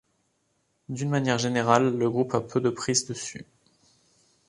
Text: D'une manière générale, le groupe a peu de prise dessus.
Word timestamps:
D'une 0.89 1.11
manière 1.11 1.37
générale, 1.37 1.95
le 1.95 2.09
groupe 2.09 2.33
a 2.33 2.41
peu 2.41 2.59
de 2.59 2.71
prise 2.71 3.05
dessus. 3.05 3.45